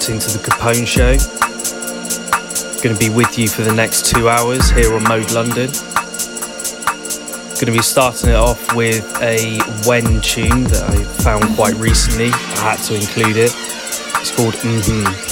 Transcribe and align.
Locked 0.00 0.10
into 0.12 0.38
the 0.38 0.48
Capone 0.48 0.86
Show. 0.86 1.12
Going 2.82 2.96
to 2.96 2.98
be 2.98 3.14
with 3.14 3.38
you 3.38 3.48
for 3.48 3.60
the 3.60 3.74
next 3.74 4.06
two 4.06 4.30
hours 4.30 4.70
here 4.70 4.94
on 4.94 5.02
Mode 5.04 5.30
London. 5.32 5.70
Going 7.60 7.66
to 7.66 7.72
be 7.72 7.82
starting 7.82 8.30
it 8.30 8.36
off 8.36 8.74
with 8.74 9.04
a 9.20 9.60
Wen 9.86 10.22
tune 10.22 10.64
that 10.64 10.84
I 10.88 11.04
found 11.22 11.44
quite 11.54 11.74
recently. 11.74 12.30
I 12.32 12.76
had 12.76 12.78
to 12.84 12.94
include 12.94 13.36
it. 13.36 13.52
It's 14.20 14.34
called 14.34 14.54
Mm-hmm. 14.54 15.29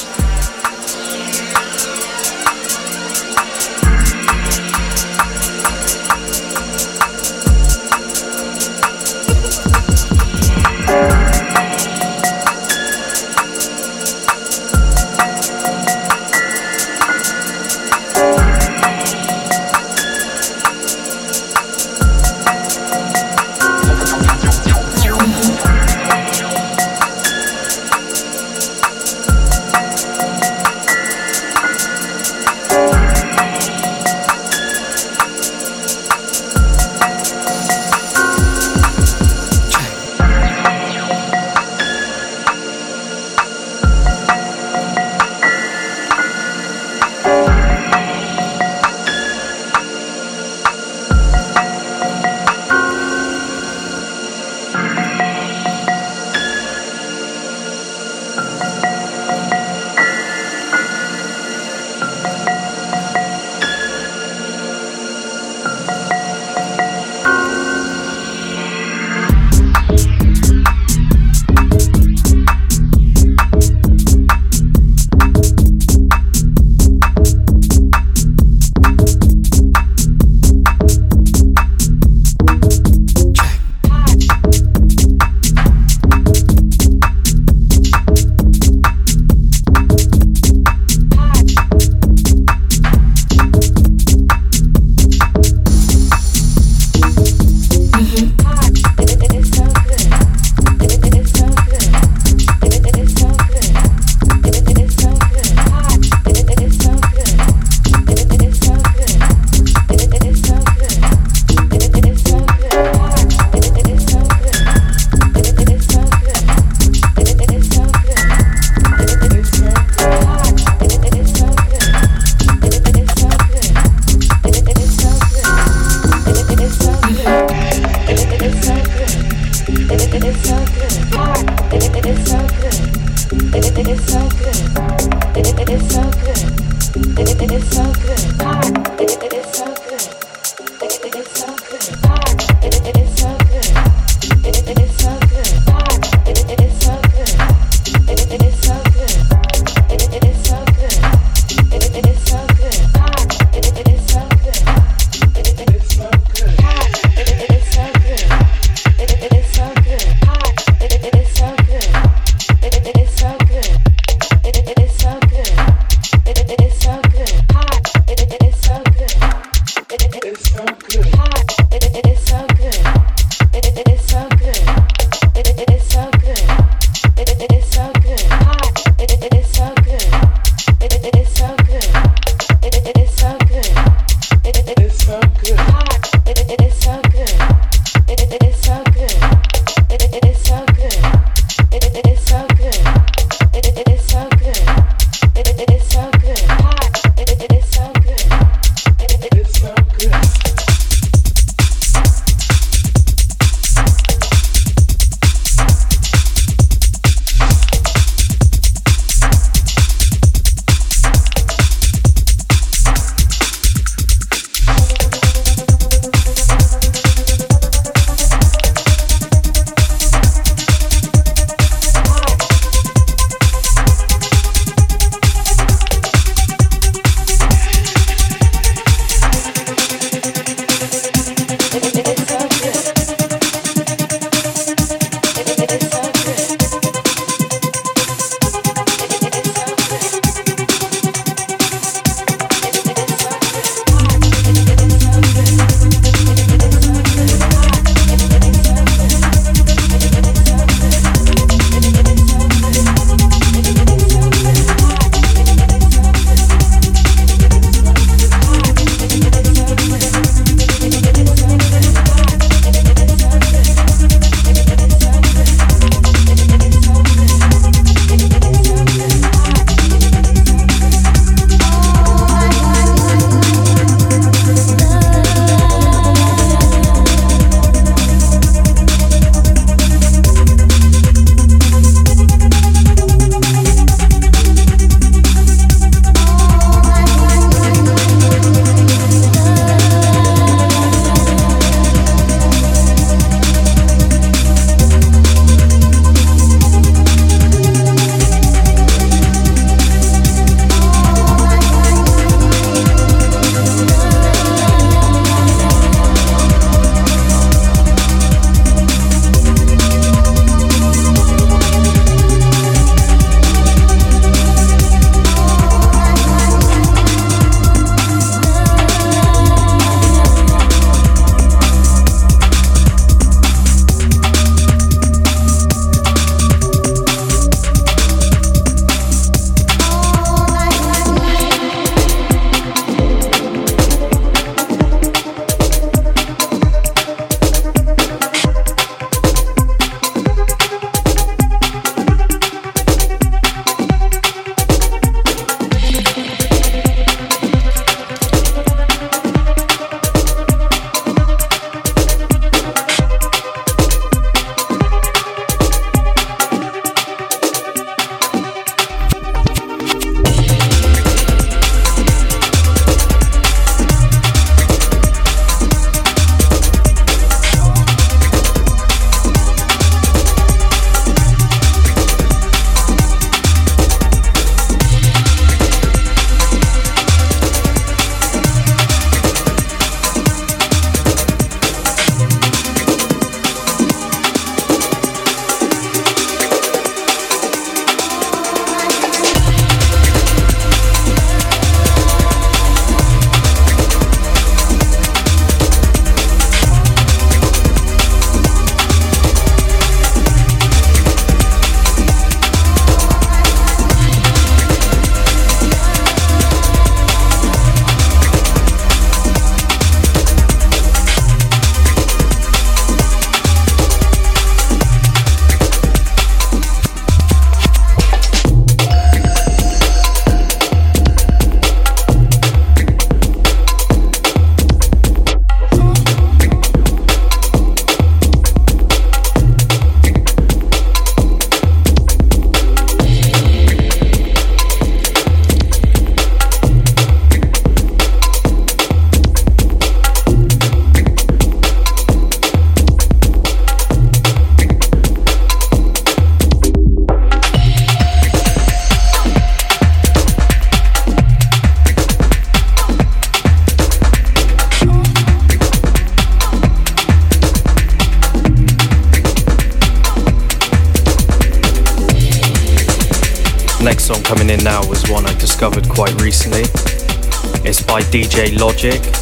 Logic 468.46 469.17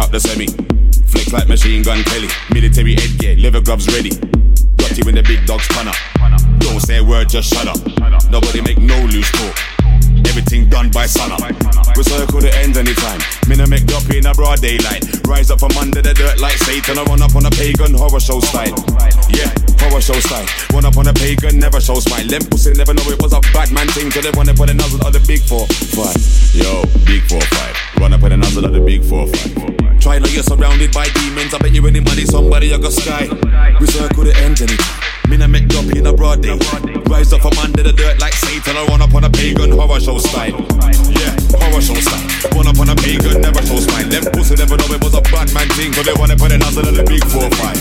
out 0.00 0.10
the 0.10 0.20
semi. 0.20 0.48
Flick 1.06 1.32
like 1.32 1.48
machine 1.48 1.82
gun 1.82 2.02
Kelly. 2.04 2.28
Military 2.52 2.94
headgear, 2.94 3.36
leather 3.36 3.60
gloves 3.60 3.86
ready. 3.92 4.10
Got 4.80 4.96
you 4.96 5.04
when 5.04 5.14
the 5.14 5.22
big 5.22 5.44
dogs 5.46 5.68
punter. 5.68 5.92
Don't 6.58 6.80
say 6.80 6.98
a 6.98 7.04
word, 7.04 7.28
just 7.28 7.52
shut 7.52 7.68
up. 7.68 7.78
Nobody 8.30 8.60
make 8.62 8.78
no 8.78 8.96
loose 9.12 9.30
talk. 9.32 9.56
Everything 10.26 10.68
done 10.68 10.90
by 10.90 11.06
sunup. 11.06 11.40
We 11.96 12.02
circle 12.04 12.40
the 12.40 12.54
ends 12.62 12.78
anytime. 12.78 13.20
Minna 13.48 13.66
make 13.66 13.84
doppy 13.86 14.18
in 14.18 14.26
a 14.26 14.32
broad 14.32 14.60
daylight. 14.60 15.02
Rise 15.26 15.50
up 15.50 15.60
from 15.60 15.76
under 15.76 16.00
the 16.00 16.14
dirt 16.14 16.38
like 16.38 16.56
Satan. 16.64 16.98
I 16.98 17.04
run 17.04 17.20
up 17.20 17.34
on 17.34 17.44
a 17.46 17.50
pagan 17.50 17.94
horror 17.94 18.20
show 18.20 18.40
style. 18.40 18.72
Yeah, 19.28 19.50
horror 19.82 20.00
show 20.00 20.18
style. 20.22 20.46
Run 20.72 20.86
up 20.86 20.96
on 20.96 21.08
a 21.08 21.12
pagan, 21.12 21.58
never 21.58 21.80
show 21.80 21.98
smile. 21.98 22.26
Them 22.26 22.42
pussy 22.46 22.72
never 22.72 22.94
know 22.94 23.04
it 23.10 23.20
was 23.20 23.32
a 23.34 23.40
bad 23.52 23.72
man 23.72 23.88
thing. 23.88 24.08
Till 24.10 24.22
they 24.22 24.32
wanna 24.38 24.54
put 24.54 24.70
a 24.70 24.74
nozzle 24.74 25.04
on 25.04 25.12
the 25.12 25.20
big 25.26 25.42
four 25.42 25.66
five. 25.98 26.16
Yo, 26.54 26.86
big 27.04 27.26
four 27.28 27.42
five. 27.58 27.74
Run 27.98 28.12
up 28.14 28.22
on 28.22 28.32
a 28.32 28.36
nozzle 28.36 28.64
on 28.64 28.72
the 28.72 28.80
big 28.80 29.02
four 29.02 29.26
five. 29.26 29.89
Try 30.00 30.18
now 30.18 30.32
you're 30.32 30.42
surrounded 30.42 30.92
by 30.92 31.08
demons. 31.12 31.52
I 31.52 31.58
bet 31.58 31.72
you 31.72 31.86
any 31.86 32.00
money, 32.00 32.24
somebody 32.24 32.72
I 32.72 32.78
got 32.78 32.92
sky. 32.92 33.28
We 33.78 33.86
circle 33.86 34.24
the 34.24 34.32
ends 34.40 34.64
anytime. 34.64 34.96
Mina 35.28 35.46
make 35.46 35.68
droppy 35.68 36.00
in 36.00 36.06
a 36.08 36.12
broad 36.12 36.40
day. 36.40 36.56
Rise 37.04 37.32
up 37.32 37.44
from 37.44 37.52
under 37.60 37.84
the 37.84 37.92
dirt 37.92 38.18
like 38.18 38.32
Satan. 38.32 38.80
I 38.80 38.86
run 38.88 39.02
up 39.02 39.12
on 39.14 39.24
a 39.24 39.30
pagan 39.30 39.70
horror 39.76 40.00
show 40.00 40.16
style. 40.16 40.56
Yeah, 41.12 41.36
horror 41.52 41.84
show 41.84 42.00
style. 42.00 42.24
Run 42.56 42.66
up 42.66 42.80
on 42.80 42.88
a 42.88 42.96
pagan, 42.96 43.44
never 43.44 43.60
show 43.60 43.76
spine. 43.76 44.08
Them 44.08 44.24
pussy 44.32 44.56
never 44.56 44.80
know 44.80 44.88
it 44.88 45.04
was 45.04 45.12
a 45.12 45.20
bad 45.28 45.52
man 45.52 45.68
thing. 45.76 45.92
So 45.92 46.02
they 46.02 46.16
wanna 46.16 46.34
put 46.34 46.50
a 46.50 46.58
nozzle 46.58 46.88
on 46.88 46.96
the 46.96 47.04
big 47.04 47.20
four 47.28 47.52
five. 47.60 47.76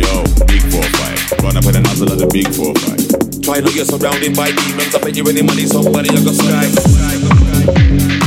Yo, 0.00 0.24
big 0.48 0.64
four 0.72 0.88
five. 0.96 1.44
Run 1.44 1.60
up 1.60 1.68
on 1.68 1.76
a 1.76 1.80
nozzle 1.84 2.08
on 2.08 2.18
the 2.18 2.28
big 2.32 2.48
four 2.56 2.72
five. 2.80 3.04
Try 3.44 3.60
you're 3.60 3.84
surrounded 3.84 4.32
by 4.32 4.48
demons. 4.48 4.96
I 4.96 4.98
bet 5.04 5.12
you 5.12 5.28
any 5.28 5.44
money, 5.44 5.68
somebody 5.68 6.08
I 6.08 6.24
got 6.24 6.34
sky. 6.40 8.19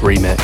Remix. 0.00 0.35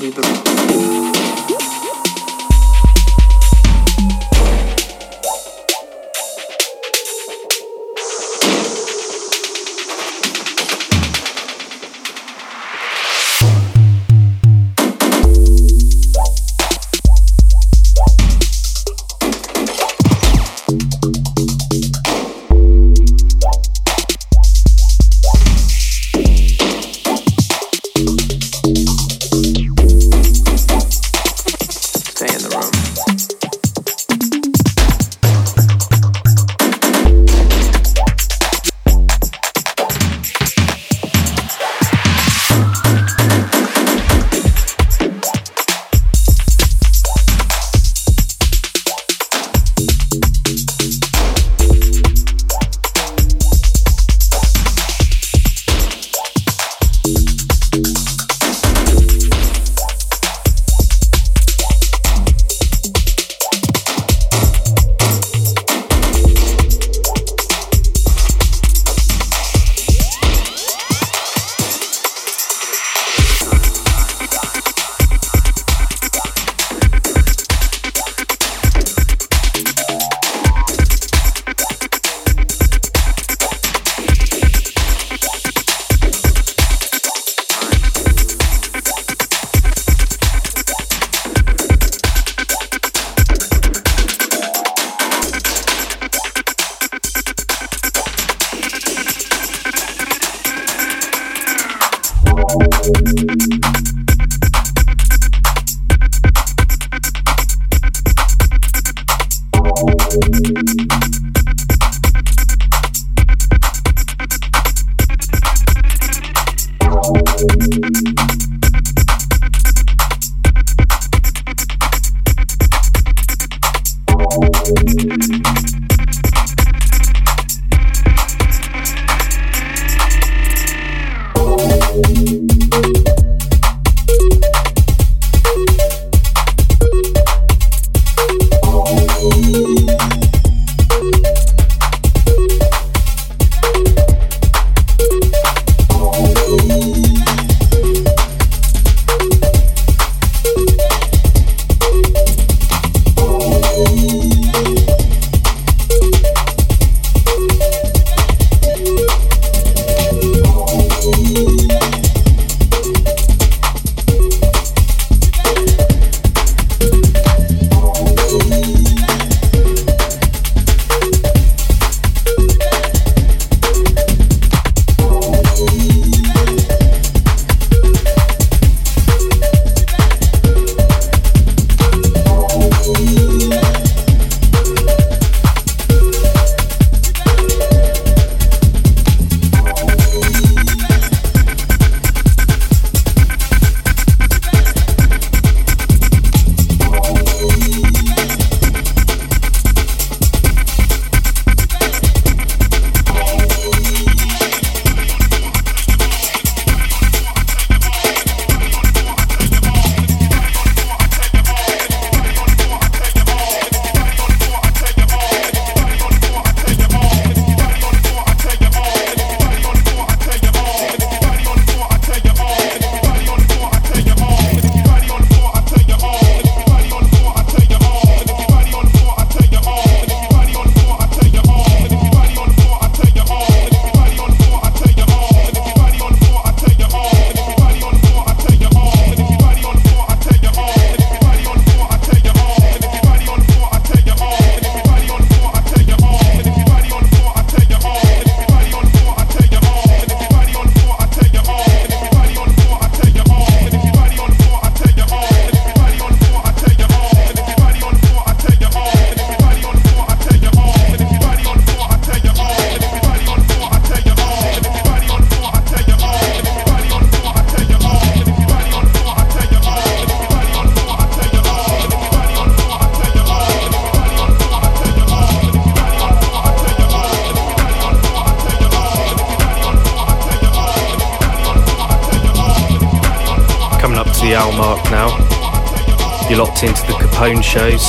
leave 0.00 0.14
the 0.14 1.09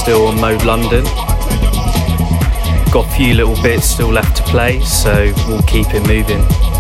still 0.02 0.26
on 0.26 0.42
Mode 0.42 0.64
London. 0.64 1.04
Got 2.92 3.06
a 3.06 3.12
few 3.16 3.36
little 3.36 3.56
bits 3.62 3.86
still 3.86 4.12
left 4.12 4.36
to 4.38 4.44
play, 4.44 4.80
so 4.80 5.32
we'll 5.48 5.62
keep 5.62 5.94
it 5.94 6.08
moving. 6.08 6.71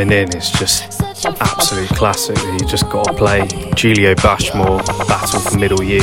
coming 0.00 0.16
in 0.16 0.34
is 0.34 0.50
just 0.50 1.02
absolute 1.42 1.88
classic 1.90 2.38
you 2.38 2.58
just 2.60 2.88
got 2.88 3.04
to 3.04 3.12
play. 3.12 3.40
Julio 3.76 4.14
Bashmore, 4.14 4.78
Battle 5.06 5.40
for 5.40 5.58
Middle 5.58 5.82
You. 5.82 6.00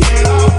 Get. 0.00 0.57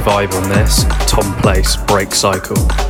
Vibe 0.00 0.32
on 0.34 0.48
this. 0.48 0.84
Tom 1.06 1.34
Place, 1.42 1.76
Break 1.76 2.14
Cycle. 2.14 2.89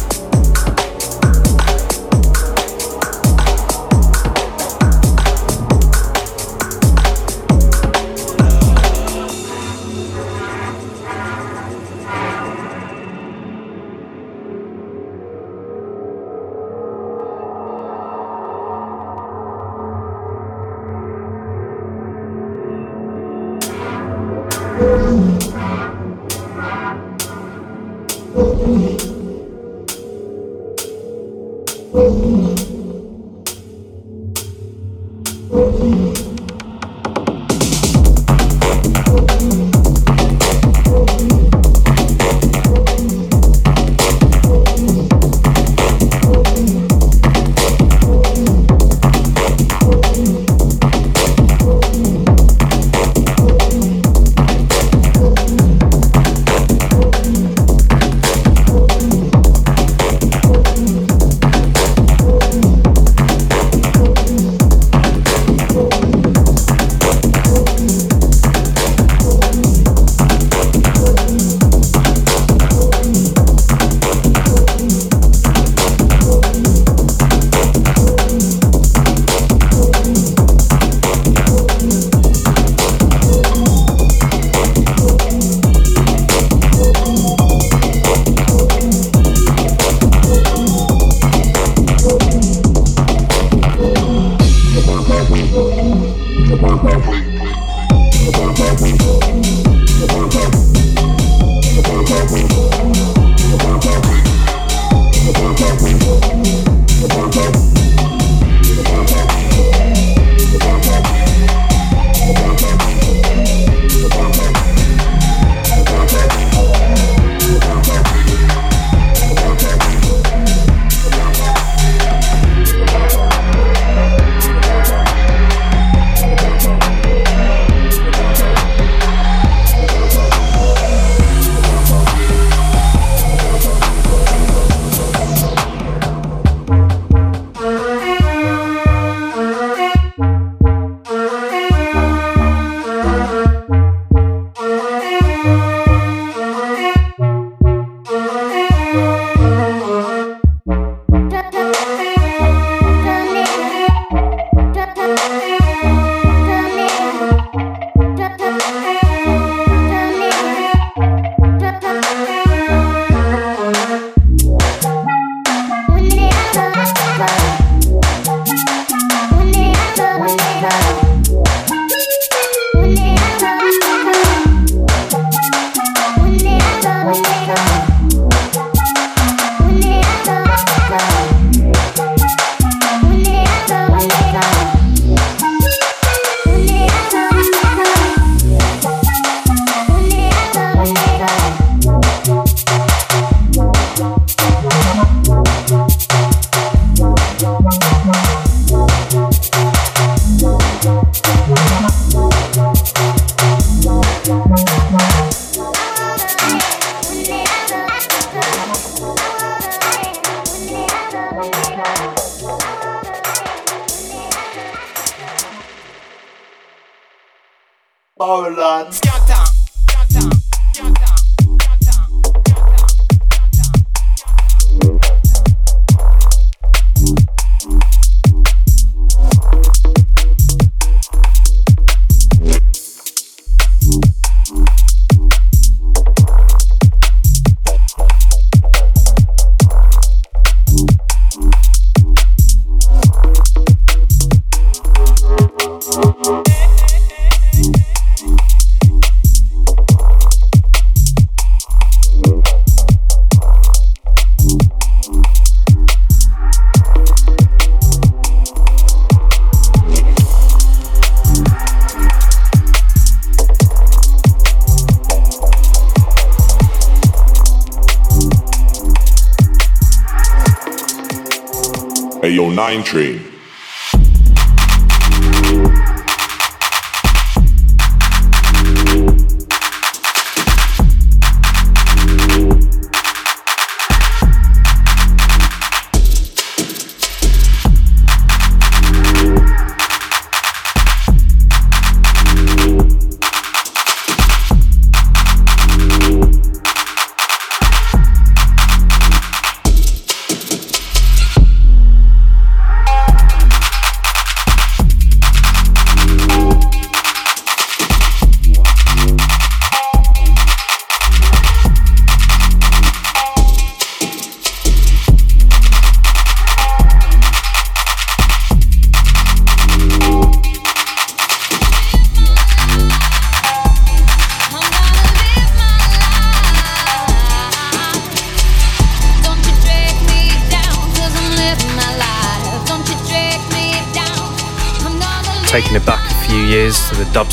Nine 272.71 272.85
Tree. 272.85 273.10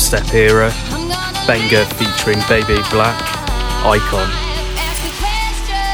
Dubstep 0.08 0.34
era. 0.34 0.70
Benga 1.46 1.84
featuring 1.96 2.38
Baby 2.48 2.80
Black, 2.90 3.20
Icon. 3.84 4.28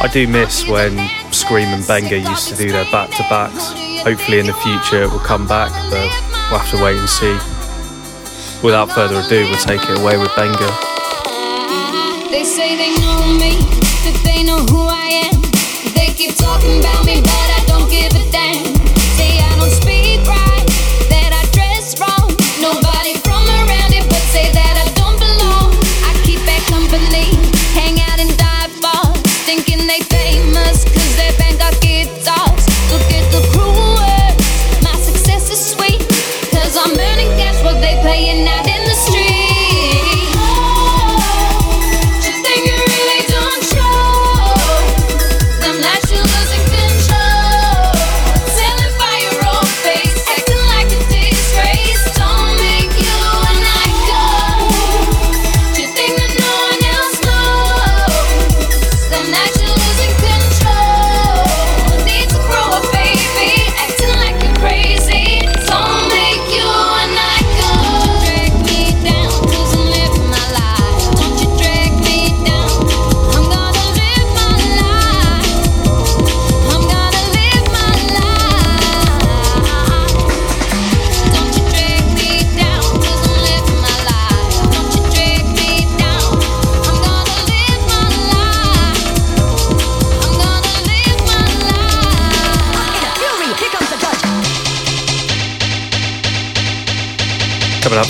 I 0.03 0.09
do 0.13 0.27
miss 0.27 0.67
when 0.67 0.93
Skream 1.31 1.67
and 1.67 1.87
Benga 1.87 2.19
used 2.19 2.49
to 2.49 2.57
do 2.57 2.71
their 2.71 2.85
back 2.91 3.11
to 3.11 3.23
backs. 3.31 3.73
Hopefully 4.03 4.39
in 4.39 4.47
the 4.47 4.55
future 4.55 5.03
it 5.03 5.11
will 5.11 5.19
come 5.21 5.47
back, 5.47 5.71
but 5.91 6.11
we'll 6.51 6.61
have 6.61 6.71
to 6.71 6.83
wait 6.83 6.97
and 6.97 7.09
see. 7.09 7.35
Without 8.63 8.91
further 8.91 9.21
ado, 9.21 9.45
we'll 9.45 9.57
take 9.59 9.83
it 9.83 9.99
away 9.99 10.17
with 10.17 10.35
Benga. 10.37 10.71
They 12.31 12.45
say 12.45 12.77
they 12.77 12.95
know 13.01 13.21
me, 13.39 13.59
that 14.05 14.21
they 14.25 14.43
know 14.45 14.59
who 14.67 14.87
I 14.89 15.31
am. 15.31 15.41
They 15.95 16.13
keep 16.15 16.37
talking 16.37 16.81
about 16.81 17.05
me, 17.05 17.21
but 17.21 17.31
I 17.31 17.65
don't 17.67 17.91
give 17.91 18.13
a 18.13 18.31
damn. 18.31 18.64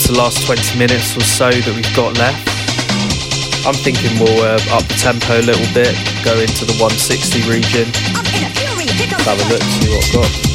The 0.06 0.18
last 0.18 0.44
20 0.46 0.78
minutes 0.78 1.16
or 1.16 1.20
so 1.20 1.50
that 1.50 1.74
we've 1.74 1.96
got 1.96 2.18
left. 2.18 2.48
I'm 3.66 3.74
thinking 3.74 4.18
we'll 4.18 4.42
uh, 4.42 4.76
up 4.76 4.84
the 4.84 4.96
tempo 4.98 5.40
a 5.40 5.44
little 5.44 5.66
bit, 5.72 5.94
go 6.22 6.38
into 6.40 6.64
the 6.64 6.76
160 6.76 7.48
region. 7.48 7.86
Have 9.24 9.40
a 9.40 9.48
look, 9.48 9.62
see 9.62 9.88
what 9.88 10.04
I've 10.04 10.12
got. 10.12 10.53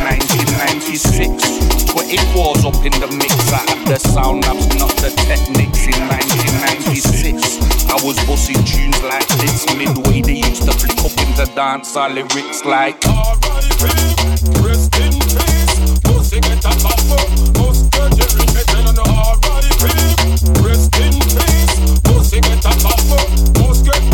1996. 0.00 1.92
24's 1.92 2.64
up 2.64 2.80
in 2.84 2.92
the 3.00 3.08
mix, 3.16 3.34
I 3.52 3.60
had 3.68 3.86
the 3.86 3.98
sound 3.98 4.44
labs, 4.44 4.66
not 4.78 4.94
the 4.96 5.10
Technics. 5.28 5.86
In 5.86 5.98
1996, 6.08 7.90
I 7.90 7.98
was 8.04 8.16
busting 8.24 8.62
tunes 8.64 9.02
like 9.02 9.28
this. 9.42 9.66
Midway, 9.76 10.22
they 10.22 10.40
used 10.40 10.64
to 10.64 10.72
flick 10.72 10.98
up 11.04 11.16
in 11.20 11.34
the 11.36 11.50
dance, 11.54 11.96
I 11.96 12.08
lyrics 12.08 12.64
like. 12.64 13.04
R.I.P. 13.04 13.84
Rest 14.64 14.96
in 14.96 15.12
peace. 15.12 16.00
Pussy 16.04 16.40
get 16.40 16.64
a 16.64 16.72
get 23.84 24.11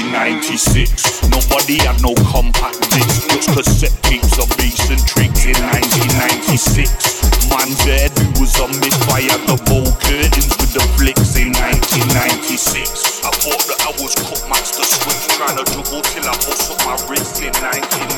1996. 0.00 1.28
Nobody 1.28 1.76
had 1.84 2.00
no 2.00 2.16
compact 2.24 2.80
discs, 2.88 3.28
just 3.28 3.52
cassette 3.52 3.92
tapes 4.00 4.40
of 4.40 4.48
bass 4.56 4.88
and 4.88 5.00
tricks 5.04 5.44
in 5.44 5.52
1996. 5.68 7.52
man's 7.52 7.76
head, 7.84 8.08
it 8.16 8.32
was 8.40 8.56
on 8.56 8.72
misfire, 8.80 9.36
the 9.44 9.60
bowl 9.68 9.92
curtains 10.00 10.48
with 10.56 10.72
the 10.72 10.80
flicks 10.96 11.36
in 11.36 11.52
1996. 11.52 13.20
I 13.20 13.30
thought 13.36 13.62
that 13.68 13.84
I 13.84 13.92
was 14.00 14.16
Cutmaster 14.16 14.80
Swift, 14.80 15.28
trying 15.36 15.60
to 15.60 15.64
dribble 15.68 16.00
till 16.08 16.24
I 16.24 16.34
bust 16.40 16.72
up 16.72 16.80
my 16.88 16.96
wrist 17.12 17.44
in 17.44 17.52
1996. 17.52 18.11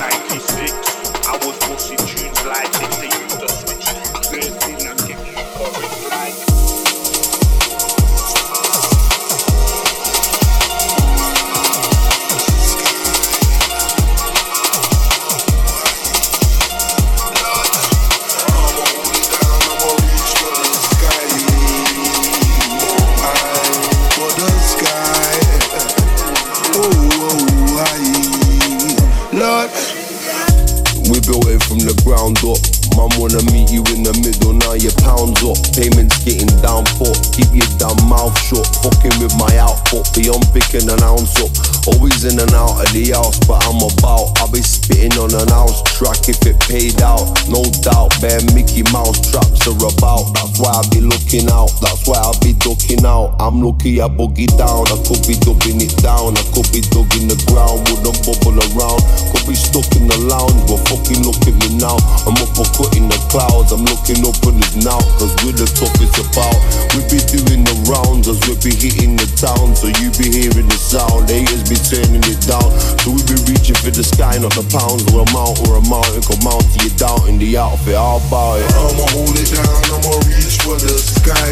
fucking 40.75 40.91
announce 40.91 41.41
up 41.41 41.74
Always 41.85 42.24
in 42.24 42.40
and 42.40 42.55
out 42.56 42.81
of 42.81 42.89
the 42.97 43.12
house, 43.12 43.36
but 43.44 43.61
I'm 43.69 43.77
about. 43.77 44.32
I'll 44.40 44.48
be 44.48 44.65
spitting 44.65 45.12
on 45.20 45.36
an 45.36 45.52
house 45.52 45.85
track 45.93 46.32
if 46.32 46.40
it 46.48 46.56
paid 46.65 46.97
out. 47.05 47.28
No 47.52 47.61
doubt, 47.85 48.16
bare 48.24 48.40
Mickey 48.56 48.81
Mouse 48.89 49.20
traps 49.20 49.69
are 49.69 49.77
about. 49.77 50.32
That's 50.32 50.56
why 50.56 50.81
I 50.81 50.82
be 50.89 51.05
looking 51.05 51.44
out, 51.52 51.69
that's 51.85 52.09
why 52.09 52.16
I 52.16 52.32
be 52.40 52.56
ducking 52.56 53.05
out. 53.05 53.36
I'm 53.36 53.61
lucky 53.61 54.01
I 54.01 54.09
boogie 54.09 54.48
down, 54.56 54.89
I 54.89 54.97
could 55.05 55.20
be 55.28 55.36
dubbing 55.44 55.85
it 55.85 55.93
down. 56.01 56.40
I 56.40 56.44
could 56.56 56.65
be 56.73 56.81
dug 56.89 57.12
in 57.20 57.28
the 57.28 57.36
ground 57.52 57.85
with 57.93 58.09
a 58.09 58.12
bubble 58.24 58.56
around. 58.73 59.05
Could 59.36 59.44
be 59.44 59.56
stuck 59.56 59.85
in 59.93 60.09
the 60.09 60.16
lounge, 60.24 60.56
but 60.65 60.81
fucking 60.89 61.20
look 61.20 61.44
at 61.44 61.52
me 61.52 61.77
now. 61.77 62.01
I'm 62.24 62.36
up 62.40 62.48
for 62.56 62.65
cutting 62.81 63.12
the 63.12 63.20
clouds, 63.28 63.77
I'm 63.77 63.85
looking 63.85 64.24
up 64.24 64.40
on 64.48 64.56
it 64.56 64.74
now, 64.81 65.05
cause 65.20 65.36
we're 65.44 65.52
the 65.52 65.69
toughest 65.69 66.16
about. 66.16 66.56
We 66.97 67.05
be 67.12 67.20
doing 67.28 67.61
the 67.61 67.77
rounds 67.93 68.24
as 68.24 68.40
we 68.48 68.56
be 68.65 68.73
hitting 68.73 69.20
the 69.20 69.28
town, 69.36 69.77
so 69.77 69.93
you 70.01 70.09
be 70.16 70.32
hearing 70.32 70.65
the 70.65 70.81
sound. 70.81 71.28
Haters 71.28 71.66
be 71.69 71.74
turning 71.81 72.23
it 72.25 72.41
down, 72.47 72.71
so 73.03 73.11
we 73.11 73.23
be 73.27 73.37
reaching 73.51 73.77
for 73.77 73.91
the 73.91 74.05
sky, 74.05 74.39
not 74.39 74.55
the 74.55 74.65
pounds. 74.71 75.03
Or 75.13 75.23
a 75.23 75.29
mount 75.33 75.59
or 75.67 75.79
a 75.79 75.85
mountain, 75.89 76.23
come 76.23 76.43
mount 76.45 76.65
to 76.75 76.79
you 76.85 76.93
down 76.95 77.29
in 77.29 77.39
the 77.39 77.57
outfit, 77.59 77.97
how 77.97 78.21
about 78.23 78.61
it? 78.61 78.71
I'ma 78.75 79.07
hold 79.15 79.35
it 79.35 79.51
down, 79.51 79.83
I'ma 79.91 80.15
reach 80.29 80.57
for 80.63 80.77
the 80.79 80.97
sky. 80.99 81.51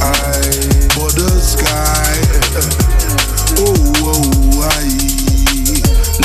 I 0.00 0.40
for 0.94 1.10
the 1.12 1.30
sky. 1.40 2.14
Oh, 3.60 3.72
oh, 4.08 4.64
I. 4.64 4.88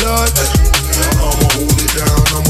Lord, 0.01 0.31
I'ma 1.19 1.47
hold 1.53 1.77
it 1.79 1.91
down, 1.97 2.23
I'ma 2.37 2.48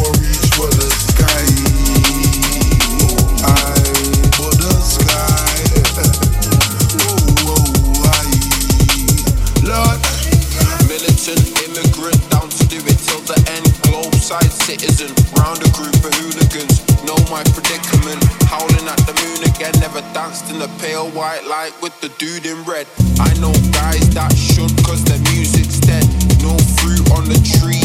in 20.30 20.60
the 20.60 20.70
pale 20.80 21.10
white 21.10 21.44
light 21.46 21.74
with 21.82 22.00
the 22.02 22.10
dude 22.20 22.46
in 22.46 22.64
red. 22.64 22.86
I 23.20 23.34
know 23.42 23.52
guys 23.74 24.14
that 24.14 24.30
should 24.38 24.70
cause 24.86 25.04
their 25.04 25.18
music's 25.34 25.80
dead. 25.80 26.06
No 26.44 26.54
fruit 26.78 27.02
on 27.18 27.26
the 27.26 27.42
tree 27.58 27.79